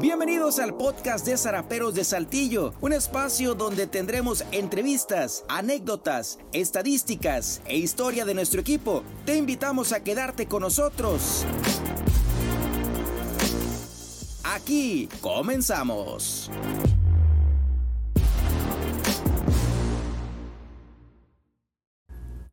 [0.00, 7.78] Bienvenidos al podcast de Zaraperos de Saltillo, un espacio donde tendremos entrevistas, anécdotas, estadísticas e
[7.78, 9.02] historia de nuestro equipo.
[9.24, 11.46] Te invitamos a quedarte con nosotros.
[14.44, 16.50] Aquí comenzamos.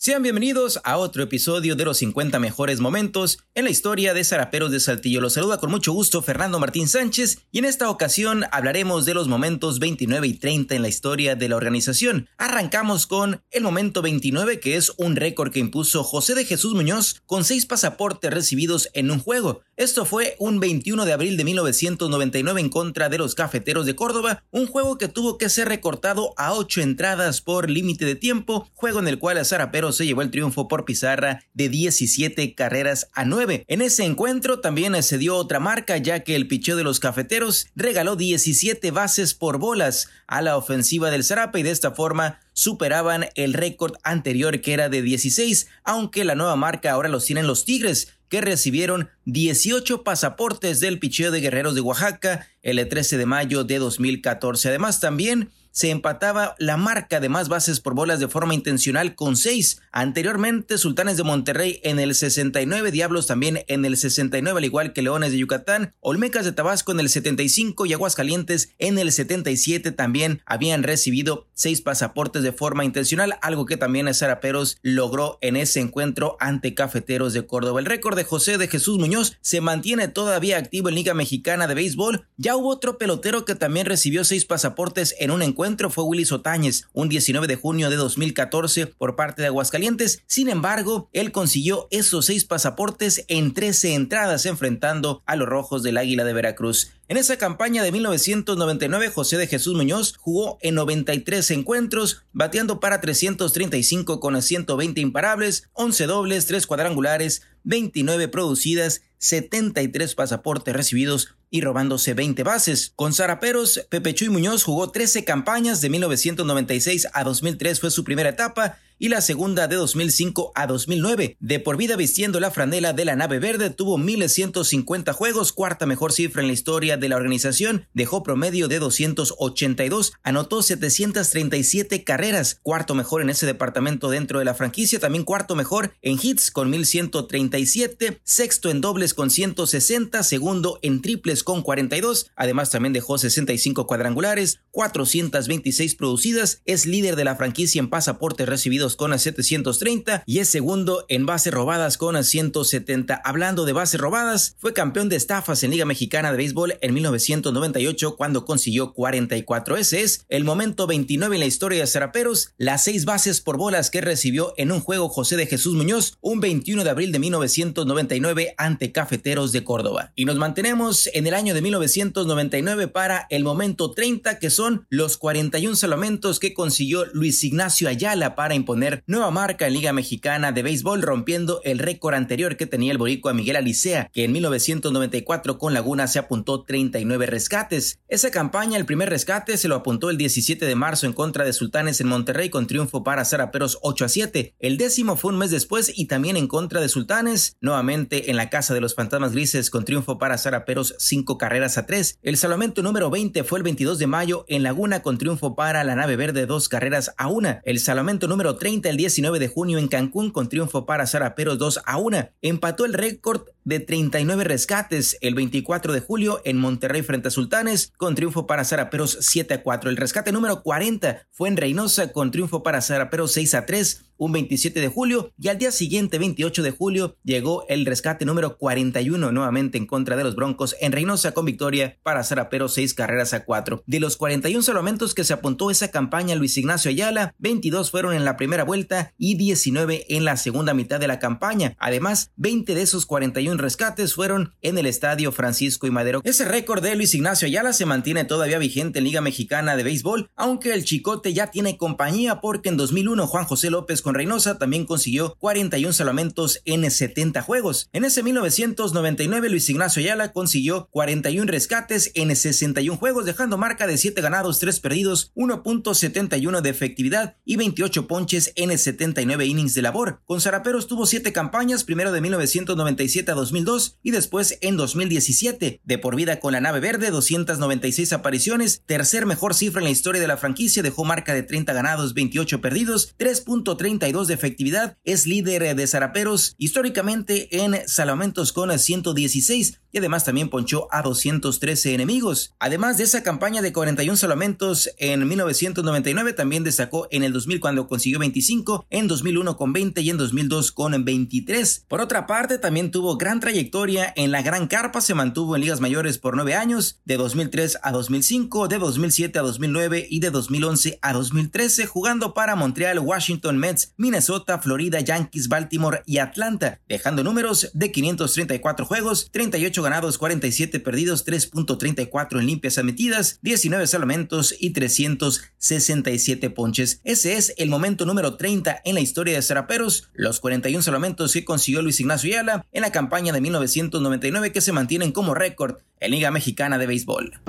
[0.00, 4.70] Sean bienvenidos a otro episodio de los 50 mejores momentos en la historia de Zaraperos
[4.70, 5.20] de Saltillo.
[5.20, 9.26] Los saluda con mucho gusto Fernando Martín Sánchez y en esta ocasión hablaremos de los
[9.26, 12.28] momentos 29 y 30 en la historia de la organización.
[12.38, 17.20] Arrancamos con el momento 29 que es un récord que impuso José de Jesús Muñoz
[17.26, 19.62] con seis pasaportes recibidos en un juego.
[19.78, 24.42] Esto fue un 21 de abril de 1999 en contra de los Cafeteros de Córdoba,
[24.50, 28.98] un juego que tuvo que ser recortado a ocho entradas por límite de tiempo, juego
[28.98, 33.24] en el cual a Zaraperos se llevó el triunfo por pizarra de 17 carreras a
[33.24, 33.66] 9.
[33.68, 37.68] En ese encuentro también se dio otra marca ya que el picheo de los cafeteros
[37.76, 43.26] regaló 17 bases por bolas a la ofensiva del Zarape y de esta forma superaban
[43.36, 47.64] el récord anterior que era de 16, aunque la nueva marca ahora los tienen los
[47.64, 53.62] Tigres que recibieron 18 pasaportes del picheo de Guerreros de Oaxaca el 13 de mayo
[53.62, 54.70] de 2014.
[54.70, 59.36] Además también se empataba la marca de más bases por bolas de forma intencional con
[59.36, 59.80] seis.
[59.92, 65.02] Anteriormente, Sultanes de Monterrey en el 69, Diablos también en el 69, al igual que
[65.02, 70.42] Leones de Yucatán, Olmecas de Tabasco en el 75 y Aguascalientes en el 77 también
[70.44, 76.36] habían recibido seis pasaportes de forma intencional, algo que también Zaraperos logró en ese encuentro
[76.38, 77.80] ante Cafeteros de Córdoba.
[77.80, 81.74] El récord de José de Jesús Muñoz se mantiene todavía activo en Liga Mexicana de
[81.74, 82.26] Béisbol.
[82.36, 86.86] Ya hubo otro pelotero que también recibió seis pasaportes en un encuentro fue Willy Sotáñez,
[86.92, 90.22] un 19 de junio de 2014 por parte de Aguascalientes.
[90.26, 95.96] Sin embargo, él consiguió esos seis pasaportes en 13 entradas enfrentando a los Rojos del
[95.96, 96.92] Águila de Veracruz.
[97.10, 103.00] En esa campaña de 1999, José de Jesús Muñoz jugó en 93 encuentros, bateando para
[103.00, 112.12] 335 con 120 imparables, 11 dobles, 3 cuadrangulares, 29 producidas, 73 pasaportes recibidos y robándose
[112.12, 112.92] 20 bases.
[112.94, 118.28] Con Zaraperos, Pepe Chuy Muñoz jugó 13 campañas de 1996 a 2003 fue su primera
[118.28, 121.36] etapa y la segunda de 2005 a 2009.
[121.40, 126.12] De por vida vistiendo la franela de la nave verde, tuvo 1150 juegos, cuarta mejor
[126.12, 132.94] cifra en la historia de la organización, dejó promedio de 282, anotó 737 carreras, cuarto
[132.94, 138.20] mejor en ese departamento dentro de la franquicia, también cuarto mejor en hits con 1137,
[138.24, 144.60] sexto en dobles con 160, segundo en triples con 42, además también dejó 65 cuadrangulares,
[144.70, 151.04] 426 producidas, es líder de la franquicia en pasaportes recibidos con 730 y es segundo
[151.08, 153.14] en bases robadas con 170.
[153.24, 158.16] Hablando de bases robadas, fue campeón de estafas en Liga Mexicana de Béisbol en 1998
[158.16, 159.76] cuando consiguió 44.
[159.76, 163.90] Ese es el momento 29 en la historia de Zaraperos, las seis bases por bolas
[163.90, 168.54] que recibió en un juego José de Jesús Muñoz un 21 de abril de 1999
[168.56, 170.12] ante Cafeteros de Córdoba.
[170.14, 175.16] Y nos mantenemos en el año de 1999 para el momento 30 que son los
[175.16, 180.62] 41 salamentos que consiguió Luis Ignacio Ayala para imponer nueva marca en Liga Mexicana de
[180.62, 185.74] Béisbol, rompiendo el récord anterior que tenía el boricua Miguel Alicea, que en 1994 con
[185.74, 188.00] Laguna se apuntó 39 rescates.
[188.08, 191.52] Esa campaña, el primer rescate, se lo apuntó el 17 de marzo en contra de
[191.52, 194.54] Sultanes en Monterrey con triunfo para Zaraperos 8 a 7.
[194.58, 198.50] El décimo fue un mes después y también en contra de Sultanes, nuevamente en la
[198.50, 202.18] Casa de los Fantasmas Grises con triunfo para Zaraperos 5 carreras a 3.
[202.22, 205.94] El salvamento número 20 fue el 22 de mayo en Laguna con triunfo para la
[205.94, 207.60] nave verde 2 carreras a 1.
[207.64, 211.80] El salvamento número 30 el 19 de junio en Cancún con triunfo para Zaraperos 2
[211.86, 212.28] a 1.
[212.42, 217.92] Empató el récord de 39 rescates el 24 de julio en Monterrey frente a Sultanes
[217.98, 219.90] con triunfo para Zaraperos 7 a 4.
[219.90, 224.32] El rescate número 40 fue en Reynosa con triunfo para Zaraperos 6 a 3 un
[224.32, 229.32] 27 de julio y al día siguiente 28 de julio llegó el rescate número 41
[229.32, 233.44] nuevamente en contra de los Broncos en Reynosa con victoria para Zaraperos 6 carreras a
[233.44, 233.84] 4.
[233.86, 238.24] De los 41 salvamentos que se apuntó esa campaña Luis Ignacio Ayala, 22 fueron en
[238.24, 241.76] la primera vuelta y 19 en la segunda mitad de la campaña.
[241.78, 246.20] Además, 20 de esos 41 rescates fueron en el estadio Francisco y Madero.
[246.24, 250.30] Ese récord de Luis Ignacio Ayala se mantiene todavía vigente en Liga Mexicana de Béisbol,
[250.36, 254.86] aunque el Chicote ya tiene compañía porque en 2001 Juan José López con Reynosa también
[254.86, 257.88] consiguió 41 salvamentos en 70 juegos.
[257.92, 263.98] En ese 1999 Luis Ignacio Ayala consiguió 41 rescates en 61 juegos, dejando marca de
[263.98, 270.20] 7 ganados, 3 perdidos, 1.71 de efectividad y 28 ponches en 79 innings de labor.
[270.24, 275.80] Con Zaraperos tuvo 7 campañas, primero de 1997 a 2002 y después en 2017.
[275.82, 280.20] De por vida con la nave verde, 296 apariciones, tercer mejor cifra en la historia
[280.20, 285.74] de la franquicia, dejó marca de 30 ganados, 28 perdidos, 3.32 de efectividad, es líder
[285.74, 292.54] de zaraperos históricamente en salvamentos con 116 y además también ponchó a 213 enemigos.
[292.58, 297.88] Además de esa campaña de 41 salvamentos en 1999, también destacó en el 2000 cuando
[297.88, 301.86] consiguió 25, en 2001 con 20 y en 2002 con 23.
[301.88, 305.80] Por otra parte, también tuvo gran trayectoria en la Gran Carpa, se mantuvo en ligas
[305.80, 310.98] mayores por 9 años, de 2003 a 2005, de 2007 a 2009 y de 2011
[311.02, 317.70] a 2013, jugando para Montreal, Washington Mets, Minnesota, Florida, Yankees, Baltimore y Atlanta, dejando números
[317.74, 326.50] de 534 juegos, 38 ganados, 47 perdidos, 3.34 en limpias admitidas, 19 salvamentos y 367
[326.50, 327.00] ponches.
[327.04, 331.44] Ese es el momento número 30 en la historia de Seraperos, los 41 salvamentos que
[331.44, 336.12] consiguió Luis Ignacio Ayala en la campaña de 1999 que se mantienen como récord en
[336.12, 337.40] Liga Mexicana de Béisbol.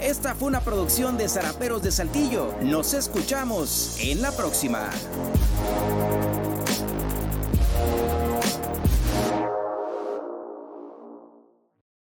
[0.00, 2.54] Esta fue una producción de Zaraperos de Saltillo.
[2.62, 4.88] Nos escuchamos en la próxima.